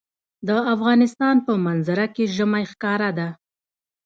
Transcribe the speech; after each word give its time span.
د 0.47 0.49
افغانستان 0.73 1.35
په 1.45 1.53
منظره 1.65 2.05
کې 2.15 2.25
ژمی 2.35 2.63
ښکاره 2.71 3.09
ده. 3.17 3.29